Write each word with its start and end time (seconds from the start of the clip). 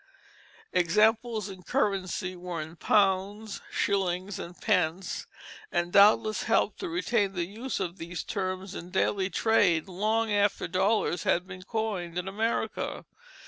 Examples 0.73 1.47
in 1.47 1.61
currency 1.61 2.35
were 2.35 2.59
in 2.59 2.75
pounds, 2.75 3.61
shillings, 3.69 4.39
and 4.39 4.59
pence; 4.59 5.27
and 5.71 5.93
doubtless 5.93 6.45
helped 6.45 6.79
to 6.79 6.89
retain 6.89 7.33
the 7.33 7.45
use 7.45 7.79
of 7.79 7.99
these 7.99 8.23
terms 8.23 8.73
in 8.73 8.89
daily 8.89 9.29
trade 9.29 9.87
long 9.87 10.31
after 10.33 10.67
dollars 10.67 11.21
had 11.21 11.45
been 11.45 11.61
coined 11.61 12.17
in 12.17 12.27
America. 12.27 13.05